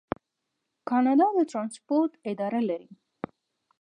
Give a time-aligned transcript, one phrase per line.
[0.89, 2.91] کاناډا د ټرانسپورټ اداره لري.